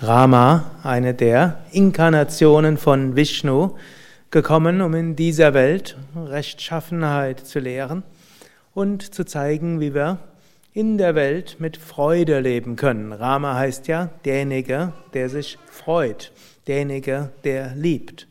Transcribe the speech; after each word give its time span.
Rama, 0.02 0.72
eine 0.84 1.14
der 1.14 1.60
Inkarnationen 1.72 2.76
von 2.76 3.16
Vishnu, 3.16 3.78
gekommen, 4.32 4.82
um 4.82 4.94
in 4.96 5.16
dieser 5.16 5.54
Welt 5.54 5.96
Rechtschaffenheit 6.14 7.48
zu 7.48 7.60
lehren 7.60 8.04
und 8.78 9.16
zu 9.16 9.26
zeigen, 9.26 9.80
wie 9.80 9.96
wir 9.96 10.20
in 10.72 11.00
der 11.00 11.16
Welt 11.16 11.56
mit 11.58 11.78
Freude 11.78 12.40
leben 12.42 12.76
können. 12.76 13.12
Rama 13.12 13.56
heißt 13.56 13.88
ja 13.88 14.12
derjenige, 14.24 14.94
der 15.16 15.30
sich 15.30 15.58
freut, 15.66 16.32
derjenige, 16.68 17.32
der 17.44 17.74
liebt. 17.74 18.28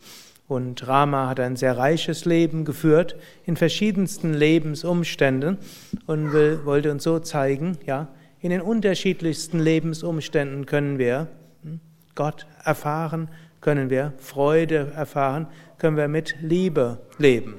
Und 0.46 0.86
Rama 0.86 1.28
hat 1.28 1.40
ein 1.40 1.56
sehr 1.56 1.76
reiches 1.76 2.26
Leben 2.26 2.64
geführt 2.64 3.16
in 3.44 3.56
verschiedensten 3.56 4.34
Lebensumständen 4.34 5.58
und 6.06 6.32
will, 6.32 6.60
wollte 6.64 6.92
uns 6.92 7.02
so 7.02 7.18
zeigen, 7.18 7.76
ja, 7.84 8.06
in 8.40 8.50
den 8.50 8.60
unterschiedlichsten 8.60 9.58
Lebensumständen 9.58 10.64
können 10.64 11.00
wir 11.00 11.26
hm, 11.64 11.80
Gott 12.14 12.46
erfahren, 12.62 13.30
können 13.60 13.90
wir 13.90 14.12
Freude 14.18 14.92
erfahren, 14.94 15.48
können 15.78 15.96
wir 15.96 16.06
mit 16.06 16.36
Liebe 16.40 17.00
leben. 17.18 17.54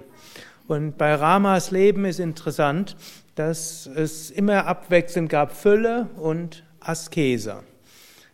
Und 0.67 0.97
bei 0.97 1.15
Ramas 1.15 1.71
Leben 1.71 2.03
ist 2.03 2.19
interessant, 2.19 2.97
dass 3.35 3.87
es 3.87 4.29
immer 4.29 4.65
abwechselnd 4.65 5.29
gab 5.29 5.55
Fülle 5.55 6.07
und 6.17 6.63
Askese. 6.79 7.63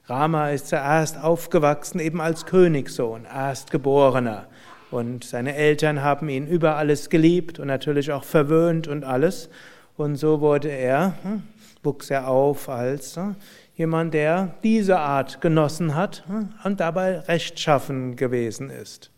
Rama 0.05 0.49
ist 0.49 0.67
zuerst 0.67 1.17
aufgewachsen 1.17 1.99
eben 1.99 2.19
als 2.19 2.45
Königssohn, 2.45 3.25
Erstgeborener. 3.25 4.47
Und 4.91 5.23
seine 5.23 5.55
Eltern 5.55 6.03
haben 6.03 6.27
ihn 6.27 6.45
über 6.45 6.75
alles 6.75 7.09
geliebt 7.09 7.59
und 7.59 7.67
natürlich 7.67 8.11
auch 8.11 8.23
verwöhnt 8.23 8.87
und 8.87 9.03
alles. 9.03 9.49
Und 9.95 10.17
so 10.17 10.41
wurde 10.41 10.69
er, 10.69 11.15
hm, 11.23 11.43
wuchs 11.83 12.09
er 12.09 12.27
auf 12.27 12.67
als 12.67 13.15
hm, 13.15 13.35
jemand, 13.75 14.13
der 14.13 14.55
diese 14.63 14.99
Art 14.99 15.39
genossen 15.39 15.95
hat 15.95 16.23
hm, 16.27 16.49
und 16.63 16.79
dabei 16.79 17.19
rechtschaffen 17.19 18.15
gewesen 18.15 18.69
ist. 18.69 19.12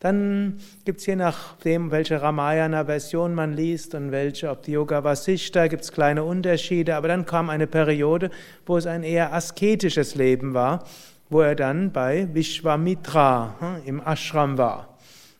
Dann 0.00 0.60
gibt 0.84 1.00
es 1.00 1.06
je 1.06 1.16
nachdem, 1.16 1.90
welche 1.90 2.20
Ramayana-Version 2.20 3.34
man 3.34 3.54
liest 3.54 3.94
und 3.94 4.12
welche, 4.12 4.50
ob 4.50 4.62
die 4.62 4.72
Yoga 4.72 5.02
Vasishta, 5.02 5.68
gibt 5.68 5.84
es 5.84 5.92
kleine 5.92 6.22
Unterschiede. 6.22 6.96
Aber 6.96 7.08
dann 7.08 7.24
kam 7.24 7.48
eine 7.48 7.66
Periode, 7.66 8.30
wo 8.66 8.76
es 8.76 8.86
ein 8.86 9.02
eher 9.02 9.32
asketisches 9.32 10.14
Leben 10.14 10.52
war, 10.52 10.84
wo 11.30 11.40
er 11.40 11.54
dann 11.54 11.92
bei 11.92 12.28
Vishwamitra 12.32 13.54
hm, 13.58 13.76
im 13.86 14.02
Ashram 14.04 14.58
war. 14.58 14.96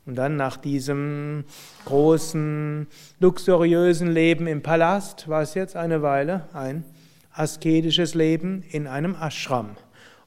Und 0.06 0.14
dann 0.14 0.36
nach 0.36 0.56
diesem 0.56 1.44
großen, 1.84 2.86
luxuriösen 3.20 4.10
Leben 4.10 4.46
im 4.46 4.62
Palast 4.62 5.28
war 5.28 5.42
es 5.42 5.54
jetzt 5.54 5.76
eine 5.76 6.00
Weile 6.00 6.48
ein 6.54 6.84
asketisches 7.32 8.14
Leben 8.14 8.62
in 8.70 8.86
einem 8.86 9.14
Ashram. 9.20 9.76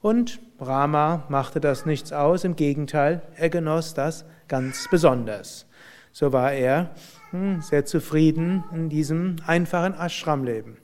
Und 0.00 0.40
Brahma 0.56 1.24
machte 1.28 1.60
das 1.60 1.84
nichts 1.84 2.12
aus, 2.12 2.44
im 2.44 2.56
Gegenteil, 2.56 3.22
er 3.36 3.50
genoss 3.50 3.92
das 3.92 4.24
ganz 4.48 4.88
besonders. 4.90 5.66
So 6.12 6.32
war 6.32 6.52
er 6.52 6.90
hm, 7.30 7.60
sehr 7.60 7.84
zufrieden 7.84 8.64
in 8.74 8.88
diesem 8.88 9.36
einfachen 9.46 9.94
Ashram-Leben. 9.94 10.78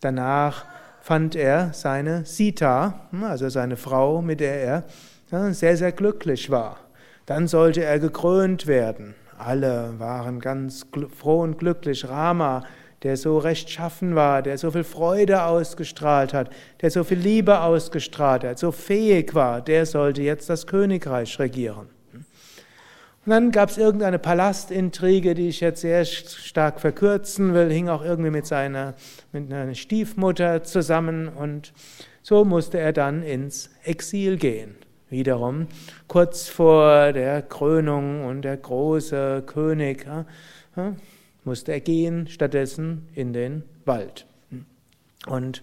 Danach 0.00 0.64
fand 1.00 1.34
er 1.34 1.72
seine 1.72 2.24
Sita, 2.24 3.08
hm, 3.10 3.24
also 3.24 3.48
seine 3.48 3.76
Frau, 3.76 4.22
mit 4.22 4.40
der 4.40 4.62
er 4.62 4.84
sehr, 5.52 5.76
sehr 5.76 5.92
glücklich 5.92 6.50
war. 6.50 6.78
Dann 7.26 7.46
sollte 7.48 7.84
er 7.84 7.98
gekrönt 7.98 8.66
werden. 8.66 9.14
Alle 9.38 9.94
waren 9.98 10.40
ganz 10.40 10.86
froh 11.16 11.42
und 11.42 11.58
glücklich. 11.58 12.08
Rama 12.08 12.64
der 13.02 13.16
so 13.16 13.38
rechtschaffen 13.38 14.14
war, 14.14 14.42
der 14.42 14.58
so 14.58 14.70
viel 14.70 14.84
Freude 14.84 15.44
ausgestrahlt 15.44 16.34
hat, 16.34 16.50
der 16.82 16.90
so 16.90 17.04
viel 17.04 17.18
Liebe 17.18 17.60
ausgestrahlt 17.60 18.44
hat, 18.44 18.58
so 18.58 18.72
fähig 18.72 19.34
war, 19.34 19.60
der 19.60 19.86
sollte 19.86 20.22
jetzt 20.22 20.50
das 20.50 20.66
Königreich 20.66 21.38
regieren. 21.38 21.88
Und 23.26 23.32
dann 23.32 23.50
gab 23.50 23.68
es 23.68 23.76
irgendeine 23.76 24.18
Palastintrige, 24.18 25.34
die 25.34 25.48
ich 25.48 25.60
jetzt 25.60 25.82
sehr 25.82 26.04
stark 26.06 26.80
verkürzen 26.80 27.52
will, 27.52 27.70
hing 27.70 27.88
auch 27.88 28.02
irgendwie 28.02 28.30
mit 28.30 28.46
seiner 28.46 28.94
mit 29.30 29.52
einer 29.52 29.74
Stiefmutter 29.74 30.62
zusammen 30.62 31.28
und 31.28 31.72
so 32.22 32.44
musste 32.44 32.78
er 32.78 32.92
dann 32.92 33.22
ins 33.22 33.70
Exil 33.84 34.36
gehen. 34.36 34.76
Wiederum 35.10 35.66
kurz 36.06 36.48
vor 36.48 37.12
der 37.12 37.42
Krönung 37.42 38.24
und 38.24 38.42
der 38.42 38.56
große 38.56 39.42
König 39.46 40.06
musste 41.44 41.72
er 41.72 41.80
gehen, 41.80 42.26
stattdessen 42.28 43.08
in 43.14 43.32
den 43.32 43.62
Wald. 43.84 44.26
Und 45.26 45.62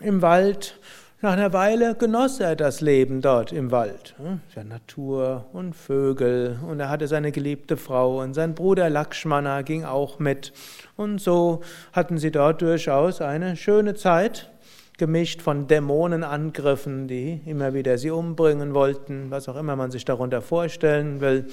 im 0.00 0.22
Wald, 0.22 0.78
nach 1.22 1.32
einer 1.32 1.52
Weile 1.52 1.94
genoss 1.94 2.40
er 2.40 2.56
das 2.56 2.80
Leben 2.80 3.20
dort 3.20 3.52
im 3.52 3.70
Wald. 3.70 4.14
Ja, 4.56 4.64
Natur 4.64 5.44
und 5.52 5.74
Vögel 5.74 6.58
und 6.66 6.80
er 6.80 6.88
hatte 6.88 7.08
seine 7.08 7.30
geliebte 7.30 7.76
Frau 7.76 8.22
und 8.22 8.32
sein 8.32 8.54
Bruder 8.54 8.88
Lakshmana 8.88 9.60
ging 9.60 9.84
auch 9.84 10.18
mit. 10.18 10.54
Und 10.96 11.20
so 11.20 11.60
hatten 11.92 12.16
sie 12.16 12.30
dort 12.30 12.62
durchaus 12.62 13.20
eine 13.20 13.56
schöne 13.56 13.94
Zeit, 13.94 14.50
gemischt 15.00 15.40
von 15.40 15.66
Dämonenangriffen, 15.66 17.08
die 17.08 17.40
immer 17.46 17.72
wieder 17.72 17.96
sie 17.96 18.10
umbringen 18.10 18.74
wollten, 18.74 19.30
was 19.30 19.48
auch 19.48 19.56
immer 19.56 19.74
man 19.74 19.90
sich 19.90 20.04
darunter 20.04 20.42
vorstellen 20.42 21.22
will. 21.22 21.46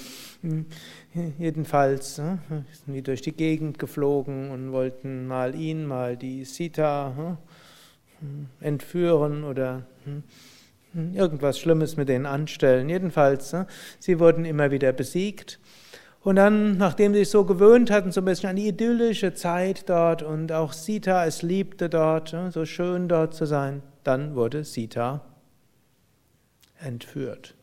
Jedenfalls 1.40 2.16
sind 2.16 2.36
die 2.88 3.02
durch 3.02 3.22
die 3.22 3.32
Gegend 3.32 3.80
geflogen 3.80 4.52
und 4.52 4.74
wollten 4.74 5.28
mal 5.28 5.56
ihn, 5.56 5.86
mal 5.86 6.18
die 6.18 6.44
Sita 6.44 7.38
entführen 8.60 9.46
oder 9.46 9.86
irgendwas 11.14 11.58
Schlimmes 11.58 11.96
mit 11.96 12.10
denen 12.10 12.26
anstellen. 12.26 12.90
Jedenfalls, 12.90 13.56
sie 13.98 14.20
wurden 14.20 14.44
immer 14.44 14.72
wieder 14.72 14.92
besiegt. 14.92 15.58
Und 16.22 16.36
dann, 16.36 16.78
nachdem 16.78 17.14
sie 17.14 17.20
sich 17.20 17.30
so 17.30 17.46
gewöhnt 17.46 17.90
hatten, 17.90 18.12
so 18.12 18.22
ein 18.22 18.26
bisschen 18.26 18.50
an 18.50 18.56
die 18.56 18.68
idyllische 18.68 19.34
Zeit 19.34 19.90
dort 19.90 20.24
und 20.24 20.52
auch 20.52 20.74
Sita 20.74 21.26
es 21.26 21.42
liebte 21.42 21.90
dort, 21.90 22.36
so 22.50 22.66
schön 22.66 23.08
dort 23.08 23.34
zu 23.34 23.46
sein, 23.46 23.82
dann 24.04 24.36
wurde 24.36 24.64
Sita 24.64 25.22
entführt. 26.80 27.56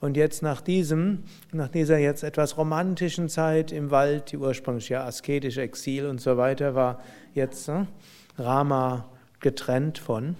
Und 0.00 0.16
jetzt 0.16 0.42
nach 0.42 0.60
diesem, 0.60 1.24
nach 1.52 1.68
dieser 1.68 1.96
jetzt 1.98 2.24
etwas 2.24 2.58
romantischen 2.58 3.28
Zeit 3.28 3.72
im 3.72 3.90
Wald, 3.90 4.32
die 4.32 4.36
ursprünglich 4.36 4.90
ja 4.90 5.04
asketische 5.04 5.62
Exil 5.62 6.06
und 6.06 6.20
so 6.20 6.36
weiter 6.36 6.74
war, 6.74 7.00
jetzt 7.32 7.68
ne, 7.68 7.86
Rama 8.36 9.08
getrennt 9.40 9.98
von 9.98 10.36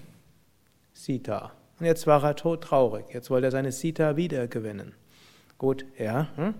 Sita. 0.93 1.51
Und 1.79 1.85
jetzt 1.85 2.05
war 2.05 2.23
er 2.23 2.35
tot 2.35 2.61
traurig. 2.61 3.05
Jetzt 3.11 3.29
wollte 3.29 3.47
er 3.47 3.51
seine 3.51 3.71
Sita 3.71 4.15
wiedergewinnen. 4.15 4.93
Gut, 5.57 5.85
ja. 5.97 6.27
Hm? 6.35 6.53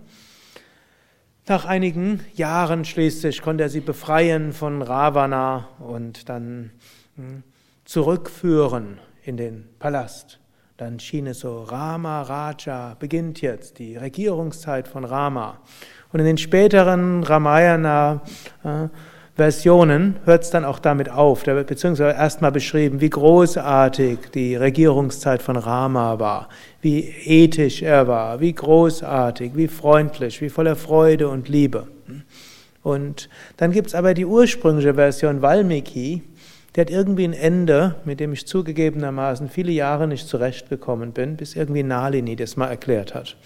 Nach 1.48 1.64
einigen 1.64 2.24
Jahren 2.34 2.84
schließlich 2.84 3.40
konnte 3.40 3.62
er 3.62 3.68
sie 3.68 3.78
befreien 3.78 4.52
von 4.52 4.82
Ravana 4.82 5.68
und 5.78 6.28
dann 6.28 6.72
hm, 7.14 7.44
zurückführen 7.84 8.98
in 9.22 9.36
den 9.36 9.68
Palast. 9.78 10.40
Dann 10.76 10.98
schien 10.98 11.28
es 11.28 11.38
so, 11.38 11.62
Rama 11.62 12.22
Raja 12.22 12.96
beginnt 12.98 13.42
jetzt, 13.42 13.78
die 13.78 13.96
Regierungszeit 13.96 14.88
von 14.88 15.04
Rama. 15.04 15.60
Und 16.12 16.18
in 16.18 16.26
den 16.26 16.36
späteren 16.36 17.22
Ramayana 17.22 18.22
äh, 18.64 18.88
Versionen 19.36 20.16
hört 20.24 20.44
es 20.44 20.50
dann 20.50 20.64
auch 20.64 20.78
damit 20.78 21.10
auf. 21.10 21.44
Beziehungsweise 21.44 22.16
erstmal 22.16 22.52
beschrieben, 22.52 23.02
wie 23.02 23.10
großartig 23.10 24.18
die 24.32 24.56
Regierungszeit 24.56 25.42
von 25.42 25.56
Rama 25.56 26.18
war, 26.18 26.48
wie 26.80 27.00
ethisch 27.24 27.82
er 27.82 28.08
war, 28.08 28.40
wie 28.40 28.54
großartig, 28.54 29.52
wie 29.54 29.68
freundlich, 29.68 30.40
wie 30.40 30.48
voller 30.48 30.74
Freude 30.74 31.28
und 31.28 31.50
Liebe. 31.50 31.86
Und 32.82 33.28
dann 33.58 33.72
gibt 33.72 33.88
es 33.88 33.94
aber 33.94 34.14
die 34.14 34.24
ursprüngliche 34.24 34.94
Version 34.94 35.42
Valmiki, 35.42 36.22
der 36.76 36.82
hat 36.82 36.90
irgendwie 36.90 37.24
ein 37.24 37.32
Ende, 37.32 37.96
mit 38.04 38.20
dem 38.20 38.32
ich 38.32 38.46
zugegebenermaßen 38.46 39.48
viele 39.48 39.72
Jahre 39.72 40.06
nicht 40.06 40.28
zurechtgekommen 40.28 41.12
bin, 41.12 41.36
bis 41.36 41.56
irgendwie 41.56 41.82
Nalini 41.82 42.36
das 42.36 42.56
mal 42.56 42.68
erklärt 42.68 43.14
hat. 43.14 43.36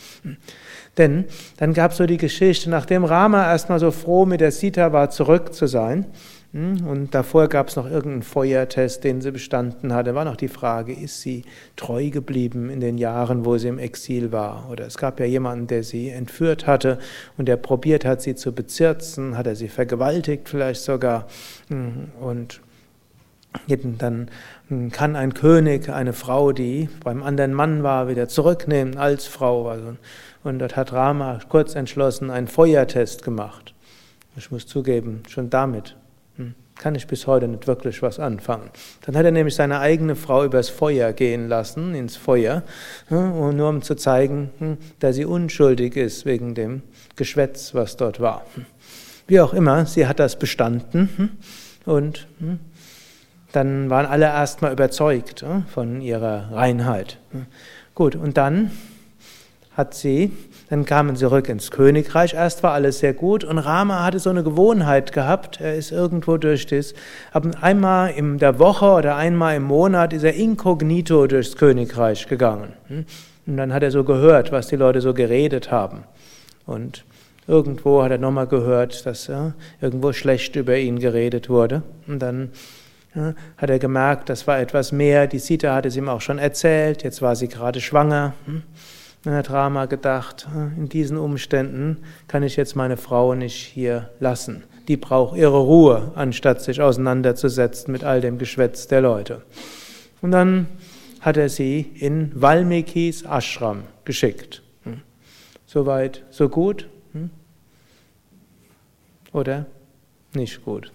Denn 0.99 1.27
dann 1.57 1.73
gab 1.73 1.93
es 1.93 1.99
so 1.99 2.07
die 2.07 2.17
Geschichte, 2.17 2.69
nachdem 2.69 3.05
Rama 3.05 3.47
erstmal 3.47 3.79
so 3.79 3.93
froh 3.93 4.27
mit 4.27 4.41
der 4.41 4.51
Sita 4.51 4.93
war, 4.93 5.11
zurück 5.11 5.55
zu 5.55 5.67
sein, 5.67 6.07
Hm? 6.53 6.85
Und 6.87 7.15
davor 7.15 7.49
gab 7.49 7.69
es 7.69 7.77
noch 7.77 7.87
irgendeinen 7.87 8.23
Feuertest, 8.23 9.05
den 9.05 9.21
sie 9.21 9.31
bestanden 9.31 9.93
hatte. 9.93 10.15
War 10.15 10.25
noch 10.25 10.37
die 10.37 10.49
Frage, 10.49 10.93
ist 10.93 11.21
sie 11.21 11.45
treu 11.77 12.11
geblieben 12.11 12.71
in 12.71 12.81
den 12.81 12.99
Jahren, 12.99 13.45
wo 13.45 13.57
sie 13.57 13.69
im 13.69 13.79
Exil 13.79 14.33
war? 14.33 14.69
Oder 14.71 14.87
es 14.87 14.99
gab 14.99 15.21
ja 15.21 15.27
jemanden, 15.27 15.69
der 15.69 15.85
sie 15.85 16.11
entführt 16.11 16.67
hatte 16.67 16.99
und 17.39 17.47
der 17.47 17.57
probiert 17.57 18.05
hat, 18.05 18.21
sie 18.21 18.35
zu 18.35 18.53
bezirzen, 18.53 19.39
hat 19.39 19.47
er 19.47 19.55
sie 19.55 19.69
vergewaltigt 19.69 20.49
vielleicht 20.49 20.83
sogar. 20.83 21.29
Hm, 21.69 22.09
und 22.21 22.61
dann 23.67 24.29
hm, 24.69 24.91
kann 24.91 25.17
ein 25.17 25.35
König 25.35 25.89
eine 25.89 26.13
Frau, 26.13 26.53
die 26.53 26.89
beim 27.05 27.23
anderen 27.23 27.55
Mann 27.55 27.83
war, 27.83 28.09
wieder 28.09 28.29
zurücknehmen 28.29 28.97
als 28.99 29.27
Frau. 29.27 29.69
Also, 29.69 29.97
und 30.45 30.59
dort 30.59 30.77
hat 30.77 30.93
Rama 30.93 31.39
kurz 31.49 31.75
entschlossen 31.75 32.31
einen 32.31 32.49
Feuertest 32.49 33.23
gemacht. 33.23 33.75
Ich 34.37 34.51
muss 34.51 34.67
zugeben, 34.67 35.23
schon 35.29 35.51
damit 35.51 35.97
hm, 36.37 36.55
kann 36.77 36.95
ich 36.95 37.07
bis 37.07 37.27
heute 37.27 37.49
nicht 37.49 37.67
wirklich 37.67 38.01
was 38.03 38.19
anfangen. 38.19 38.71
Dann 39.05 39.17
hat 39.17 39.25
er 39.25 39.33
nämlich 39.33 39.57
seine 39.57 39.81
eigene 39.81 40.15
Frau 40.15 40.45
übers 40.45 40.69
Feuer 40.69 41.13
gehen 41.13 41.49
lassen, 41.49 41.95
ins 41.95 42.17
Feuer, 42.17 42.63
hm, 43.09 43.57
nur 43.57 43.69
um 43.69 43.83
zu 43.83 43.97
zeigen, 43.97 44.79
dass 45.01 45.17
sie 45.17 45.25
unschuldig 45.25 45.97
ist 45.97 46.25
wegen 46.25 46.55
dem 46.55 46.83
Geschwätz, 47.17 47.75
was 47.75 47.97
dort 47.97 48.21
war. 48.21 48.47
Wie 49.27 49.41
auch 49.41 49.53
immer, 49.53 49.87
sie 49.87 50.07
hat 50.07 50.19
das 50.19 50.39
bestanden 50.39 51.39
und 51.85 52.27
dann 53.53 53.91
waren 53.91 54.07
alle 54.07 54.27
erstmal 54.27 54.73
überzeugt 54.73 55.45
von 55.73 56.01
ihrer 56.01 56.53
Reinheit. 56.53 57.19
Gut, 57.95 58.17
und 58.17 58.37
dann 58.37 58.71
hat 59.77 59.95
sie 59.95 60.33
dann 60.71 60.85
kamen 60.85 61.17
sie 61.17 61.25
zurück 61.27 61.49
ins 61.49 61.73
Königreich. 61.73 62.35
Erst 62.35 62.63
war 62.63 62.73
alles 62.73 63.01
sehr 63.01 63.13
gut 63.13 63.43
und 63.43 63.59
Rama 63.59 64.05
hatte 64.05 64.21
so 64.21 64.31
eine 64.31 64.45
Gewohnheit 64.45 65.11
gehabt. 65.11 65.61
Er 65.61 65.75
ist 65.75 65.91
irgendwo 65.91 66.37
durch 66.37 66.65
das, 66.69 66.95
einmal 67.61 68.13
in 68.13 68.39
der 68.39 68.61
Woche 68.61 68.87
oder 68.87 69.17
einmal 69.17 69.57
im 69.57 69.65
Monat 69.65 70.13
ist 70.13 70.23
er 70.23 70.35
inkognito 70.35 71.27
durchs 71.27 71.57
Königreich 71.57 72.29
gegangen. 72.29 72.73
Und 73.47 73.57
dann 73.57 73.73
hat 73.73 73.83
er 73.83 73.91
so 73.91 74.05
gehört, 74.05 74.53
was 74.53 74.69
die 74.69 74.77
Leute 74.77 75.01
so 75.01 75.13
geredet 75.13 75.73
haben. 75.73 76.05
Und 76.67 77.05
irgendwo 77.49 78.05
hat 78.05 78.13
er 78.13 78.19
nochmal 78.19 78.47
gehört, 78.47 79.05
dass 79.07 79.27
ja, 79.27 79.55
irgendwo 79.81 80.13
schlecht 80.13 80.55
über 80.55 80.77
ihn 80.77 81.01
geredet 81.01 81.49
wurde. 81.49 81.83
Und 82.07 82.21
dann 82.21 82.51
ja, 83.15 83.35
hat 83.57 83.71
er 83.71 83.79
gemerkt, 83.79 84.29
das 84.29 84.47
war 84.47 84.61
etwas 84.61 84.93
mehr. 84.93 85.27
Die 85.27 85.39
Sita 85.39 85.75
hatte 85.75 85.89
es 85.89 85.97
ihm 85.97 86.09
auch 86.09 86.21
schon 86.21 86.39
erzählt. 86.39 87.03
Jetzt 87.03 87.23
war 87.23 87.35
sie 87.35 87.49
gerade 87.49 87.81
schwanger. 87.81 88.35
Dann 89.25 89.35
hat 89.35 89.51
Rama 89.51 89.87
gedacht, 89.87 90.49
in 90.77 90.89
diesen 90.89 91.19
Umständen 91.19 91.99
kann 92.29 92.43
ich 92.43 92.57
jetzt 92.57 92.77
meine 92.77 92.97
Frau 92.97 93.35
nicht 93.35 93.57
hier 93.57 94.11
lassen. 94.21 94.63
Die 94.89 94.97
braucht 94.97 95.37
ihre 95.37 95.59
Ruhe, 95.59 96.13
anstatt 96.15 96.63
sich 96.63 96.81
auseinanderzusetzen 96.81 97.93
mit 97.93 98.03
all 98.03 98.21
dem 98.21 98.39
Geschwätz 98.39 98.87
der 98.87 99.01
Leute. 99.01 99.43
Und 100.23 100.31
dann 100.31 100.67
hat 101.21 101.37
er 101.37 101.49
sie 101.49 101.81
in 101.95 102.31
Valmikis 102.35 103.23
Ashram 103.23 103.83
geschickt. 104.05 104.63
Hm. 104.85 105.03
Soweit, 105.67 106.25
so 106.31 106.49
gut? 106.49 106.89
Hm. 107.13 107.31
Oder 109.33 109.67
nicht 110.35 110.65
gut? 110.65 110.93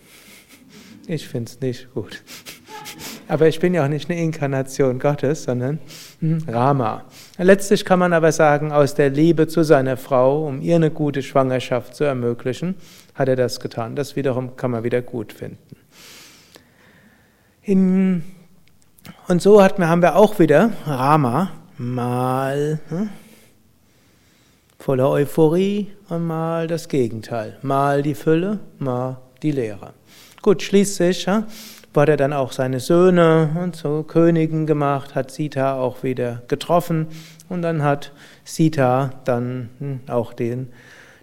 Ich 1.08 1.28
finde 1.28 1.52
es 1.52 1.62
nicht 1.62 1.94
gut. 1.94 2.24
Aber 3.28 3.48
ich 3.48 3.60
bin 3.60 3.74
ja 3.74 3.84
auch 3.84 3.90
nicht 3.90 4.10
eine 4.10 4.22
Inkarnation 4.22 5.00
Gottes, 5.00 5.44
sondern 5.44 5.80
hm, 6.20 6.44
Rama. 6.48 7.06
Letztlich 7.38 7.84
kann 7.84 7.98
man 7.98 8.14
aber 8.14 8.32
sagen, 8.32 8.72
aus 8.72 8.94
der 8.94 9.10
Liebe 9.10 9.48
zu 9.48 9.64
seiner 9.64 9.98
Frau, 9.98 10.48
um 10.48 10.62
ihr 10.62 10.76
eine 10.76 10.92
gute 10.92 11.24
Schwangerschaft 11.24 11.96
zu 11.96 12.04
ermöglichen, 12.04 12.76
hat 13.16 13.28
er 13.28 13.36
das 13.36 13.60
getan. 13.60 13.96
Das 13.96 14.16
wiederum 14.16 14.56
kann 14.56 14.72
man 14.72 14.84
wieder 14.84 15.02
gut 15.02 15.34
finden. 15.34 15.76
In, 17.64 18.24
und 19.28 19.42
so 19.42 19.64
haben 19.64 20.02
wir 20.04 20.16
auch 20.16 20.38
wieder 20.38 20.72
Rama 20.86 21.52
mal 21.78 22.80
hm, 22.90 23.10
voller 24.78 25.10
Euphorie 25.10 25.92
und 26.10 26.28
mal 26.28 26.68
das 26.68 26.90
Gegenteil. 26.90 27.58
Mal 27.64 28.04
die 28.04 28.14
Fülle, 28.14 28.60
mal 28.78 29.18
die 29.44 29.52
Leere. 29.52 29.94
Gut, 30.42 30.62
schließlich 30.62 31.26
ja, 31.26 31.46
hat 31.96 32.10
er 32.10 32.18
dann 32.18 32.34
auch 32.34 32.52
seine 32.52 32.80
Söhne 32.80 33.56
und 33.62 33.76
so 33.76 34.04
Königen 34.04 34.66
gemacht, 34.66 35.16
hat 35.16 35.32
Sita 35.32 35.76
auch 35.76 36.04
wieder 36.04 36.44
getroffen 36.48 37.08
und 37.50 37.62
dann 37.62 37.84
hat 37.84 38.12
Sita 38.44 39.12
dann 39.24 39.70
hm, 39.80 40.00
auch 40.08 40.34
den, 40.34 40.68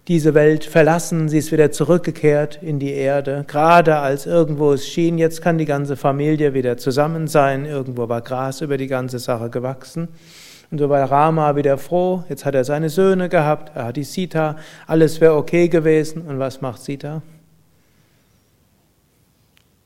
diese 0.07 0.33
Welt 0.33 0.65
verlassen, 0.65 1.29
sie 1.29 1.37
ist 1.37 1.51
wieder 1.51 1.71
zurückgekehrt 1.71 2.59
in 2.61 2.79
die 2.79 2.91
Erde, 2.91 3.45
gerade 3.47 3.97
als 3.97 4.25
irgendwo 4.25 4.73
es 4.73 4.87
schien, 4.87 5.17
jetzt 5.17 5.41
kann 5.41 5.57
die 5.57 5.65
ganze 5.65 5.95
Familie 5.95 6.53
wieder 6.53 6.77
zusammen 6.77 7.27
sein, 7.27 7.65
irgendwo 7.65 8.09
war 8.09 8.21
Gras 8.21 8.61
über 8.61 8.77
die 8.77 8.87
ganze 8.87 9.19
Sache 9.19 9.49
gewachsen. 9.49 10.09
Und 10.71 10.79
so 10.79 10.89
war 10.89 11.09
Rama 11.09 11.55
wieder 11.55 11.77
froh, 11.77 12.23
jetzt 12.29 12.45
hat 12.45 12.55
er 12.55 12.63
seine 12.63 12.89
Söhne 12.89 13.29
gehabt, 13.29 13.71
er 13.75 13.85
hat 13.85 13.95
die 13.95 14.03
Sita, 14.03 14.55
alles 14.87 15.21
wäre 15.21 15.35
okay 15.35 15.67
gewesen. 15.67 16.23
Und 16.23 16.39
was 16.39 16.61
macht 16.61 16.81
Sita? 16.81 17.21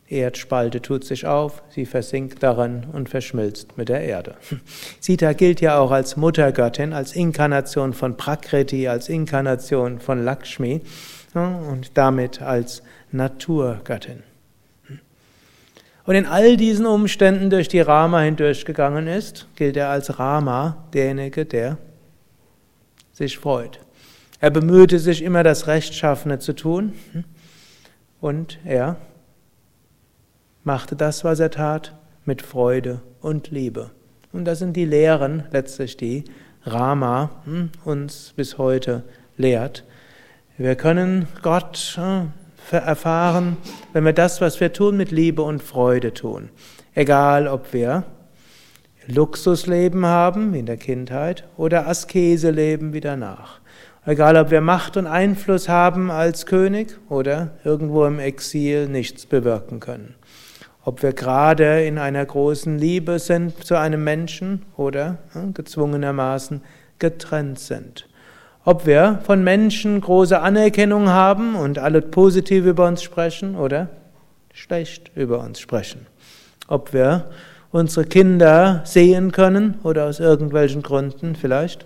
Erdspalte 0.10 0.82
tut 0.82 1.04
sich 1.04 1.26
auf, 1.26 1.64
sie 1.70 1.86
versinkt 1.86 2.42
darin 2.42 2.86
und 2.94 3.10
verschmilzt 3.10 3.78
mit 3.78 3.90
der 3.90 4.02
Erde. 4.02 4.36
Sita 5.00 5.34
gilt 5.34 5.60
ja 5.60 5.80
auch 5.80 5.92
als 5.92 6.16
Muttergöttin, 6.16 6.94
als 6.94 7.14
Inkarnation 7.16 7.94
von 7.94 8.16
Prakriti, 8.16 8.88
als 8.88 9.10
Inkarnation 9.10 10.00
von 10.00 10.24
Lakshmi 10.24 10.82
und 11.34 11.92
damit 11.98 12.42
als 12.42 12.84
Naturgöttin. 13.12 14.24
Und 16.06 16.16
in 16.16 16.26
all 16.26 16.56
diesen 16.56 16.86
Umständen, 16.86 17.50
durch 17.50 17.68
die 17.68 17.82
Rama 17.82 18.22
hindurchgegangen 18.22 19.08
ist, 19.08 19.46
gilt 19.58 19.76
er 19.76 19.90
als 19.90 20.20
Rama, 20.20 20.86
derjenige, 20.94 21.46
der 21.46 21.78
sich 23.12 23.38
freut. 23.38 23.82
Er 24.40 24.52
bemühte 24.52 25.00
sich 25.00 25.22
immer, 25.22 25.44
das 25.44 25.68
Rechtschaffene 25.68 26.40
zu 26.40 26.54
tun 26.54 26.94
und 28.22 28.58
er 28.64 28.96
machte 30.68 30.98
das, 30.98 31.24
was 31.24 31.40
er 31.40 31.50
tat, 31.50 31.96
mit 32.26 32.42
Freude 32.42 33.00
und 33.22 33.52
Liebe. 33.52 33.92
Und 34.34 34.44
das 34.44 34.60
sind 34.60 34.76
die 34.76 34.84
Lehren 34.84 35.46
letztlich, 35.52 35.96
die 35.96 36.26
Rama 36.64 37.32
hm, 37.46 37.70
uns 37.86 38.34
bis 38.36 38.58
heute 38.58 39.04
lehrt. 39.38 39.86
Wir 40.58 40.76
können 40.76 41.30
Gott 41.42 41.98
hm, 41.98 42.34
erfahren, 42.70 43.56
wenn 43.94 44.04
wir 44.04 44.12
das, 44.12 44.42
was 44.42 44.60
wir 44.60 44.74
tun, 44.74 44.98
mit 44.98 45.10
Liebe 45.10 45.42
und 45.42 45.64
Freude 45.64 46.14
tun. 46.14 46.50
Egal, 46.94 47.48
ob 47.48 47.72
wir 47.72 48.04
Luxusleben 49.08 50.06
haben, 50.06 50.54
wie 50.54 50.60
in 50.60 50.66
der 50.66 50.76
Kindheit, 50.76 51.46
oder 51.56 51.88
Askese 51.88 52.52
leben 52.52 52.92
wie 52.92 53.00
danach. 53.00 53.62
Egal, 54.06 54.36
ob 54.36 54.52
wir 54.52 54.60
Macht 54.60 54.98
und 54.98 55.08
Einfluss 55.08 55.70
haben 55.70 56.12
als 56.12 56.46
König 56.46 56.98
oder 57.08 57.52
irgendwo 57.64 58.04
im 58.06 58.20
Exil 58.20 58.90
nichts 58.90 59.26
bewirken 59.26 59.80
können 59.80 60.16
ob 60.88 61.04
wir 61.04 61.12
gerade 61.12 61.84
in 61.84 61.98
einer 61.98 62.26
großen 62.26 62.80
Liebe 62.80 63.20
sind 63.20 63.62
zu 63.62 63.78
einem 63.78 64.06
Menschen 64.06 64.62
oder 64.78 65.18
ja, 65.36 65.44
gezwungenermaßen 65.54 66.62
getrennt 66.98 67.60
sind. 67.60 68.08
Ob 68.64 68.86
wir 68.86 69.20
von 69.26 69.44
Menschen 69.44 70.00
große 70.00 70.40
Anerkennung 70.40 71.10
haben 71.10 71.56
und 71.56 71.78
alle 71.78 72.02
positiv 72.02 72.66
über 72.66 72.88
uns 72.88 73.04
sprechen 73.04 73.58
oder 73.58 73.90
schlecht 74.54 75.12
über 75.14 75.42
uns 75.42 75.60
sprechen. 75.60 76.08
Ob 76.70 76.94
wir 76.94 77.32
unsere 77.72 78.06
Kinder 78.06 78.82
sehen 78.86 79.34
können 79.34 79.80
oder 79.84 80.06
aus 80.06 80.22
irgendwelchen 80.22 80.84
Gründen 80.84 81.36
vielleicht 81.36 81.86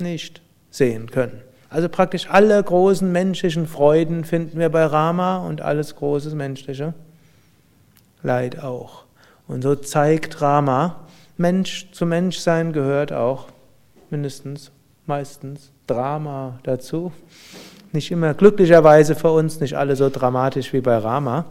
nicht 0.00 0.42
sehen 0.70 1.08
können. 1.08 1.40
Also 1.70 1.88
praktisch 1.88 2.28
alle 2.28 2.60
großen 2.60 3.12
menschlichen 3.12 3.68
Freuden 3.68 4.24
finden 4.24 4.58
wir 4.58 4.70
bei 4.70 4.86
Rama 4.86 5.46
und 5.46 5.60
alles 5.60 5.94
großes 5.94 6.34
menschliche 6.34 6.94
Leid 8.22 8.62
auch. 8.62 9.04
Und 9.48 9.62
so 9.62 9.74
zeigt 9.74 10.40
Rama, 10.40 11.00
Mensch 11.36 11.90
zu 11.92 12.06
Menschsein 12.06 12.72
gehört 12.72 13.12
auch 13.12 13.48
mindestens, 14.10 14.70
meistens 15.06 15.72
Drama 15.86 16.58
dazu. 16.62 17.12
Nicht 17.92 18.10
immer 18.10 18.34
glücklicherweise 18.34 19.14
für 19.14 19.30
uns, 19.32 19.60
nicht 19.60 19.76
alle 19.76 19.96
so 19.96 20.08
dramatisch 20.08 20.72
wie 20.72 20.80
bei 20.80 20.96
Rama. 20.96 21.46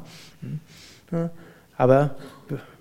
Aber 1.78 2.16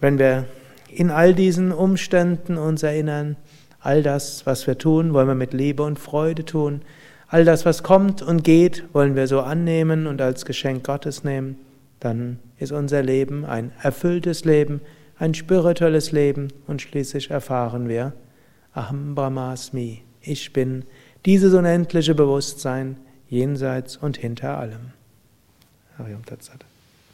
wenn 0.01 0.19
wir 0.19 0.45
in 0.89 1.11
all 1.11 1.35
diesen 1.35 1.73
Umständen 1.73 2.57
uns 2.57 2.83
erinnern, 2.83 3.37
all 3.81 4.03
das, 4.03 4.47
was 4.47 4.67
wir 4.67 4.79
tun, 4.79 5.13
wollen 5.13 5.29
wir 5.29 5.35
mit 5.35 5.53
Liebe 5.53 5.83
und 5.83 5.99
Freude 5.99 6.45
tun. 6.45 6.83
All 7.29 7.45
das, 7.45 7.65
was 7.65 7.83
kommt 7.83 8.23
und 8.23 8.45
geht, 8.45 8.85
wollen 8.93 9.17
wir 9.17 9.27
so 9.27 9.41
annehmen 9.41 10.07
und 10.07 10.21
als 10.21 10.45
Geschenk 10.45 10.85
Gottes 10.85 11.25
nehmen 11.25 11.57
dann 12.01 12.39
ist 12.59 12.73
unser 12.73 13.03
Leben 13.03 13.45
ein 13.45 13.73
erfülltes 13.83 14.45
Leben, 14.45 14.81
ein 15.19 15.35
spirituelles 15.35 16.13
Leben 16.13 16.49
und 16.67 16.83
schließlich 16.83 17.31
erfahren 17.31 17.89
wir 17.89 18.15
Aham 18.73 19.15
Brahmasmi, 19.15 20.03
ich 20.21 20.53
bin 20.53 20.85
dieses 21.27 21.55
unendliche 21.55 22.15
Bewusstsein 22.15 22.99
jenseits 23.29 23.97
und 23.97 24.17
hinter 24.17 24.59
allem. 24.59 24.93
Harium 25.99 26.25
Tatsat. 26.25 26.70